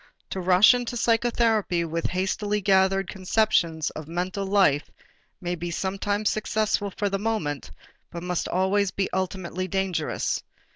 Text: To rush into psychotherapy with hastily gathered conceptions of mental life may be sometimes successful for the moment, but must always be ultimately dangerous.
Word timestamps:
To 0.31 0.39
rush 0.41 0.73
into 0.73 0.97
psychotherapy 0.97 1.85
with 1.85 2.07
hastily 2.07 2.59
gathered 2.59 3.07
conceptions 3.07 3.91
of 3.91 4.07
mental 4.07 4.47
life 4.47 4.89
may 5.39 5.53
be 5.53 5.69
sometimes 5.69 6.27
successful 6.31 6.89
for 6.89 7.07
the 7.07 7.19
moment, 7.19 7.69
but 8.09 8.23
must 8.23 8.47
always 8.47 8.89
be 8.89 9.11
ultimately 9.13 9.67
dangerous. 9.67 10.41